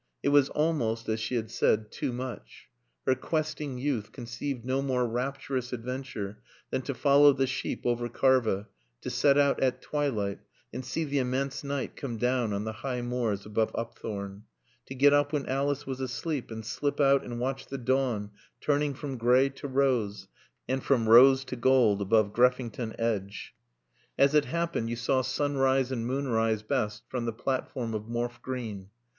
[0.23, 2.65] It was almost, as she had said, too much.
[3.05, 6.39] Her questing youth conceived no more rapturous adventure
[6.71, 8.67] than to follow the sheep over Karva,
[9.01, 10.39] to set out at twilight
[10.73, 14.45] and see the immense night come down on the high moors above Upthorne;
[14.87, 18.95] to get up when Alice was asleep and slip out and watch the dawn turning
[18.95, 20.27] from gray to rose,
[20.67, 23.53] and from rose to gold above Greffington Edge.
[24.17, 28.89] As it happened you saw sunrise and moonrise best from the platform of Morfe Green.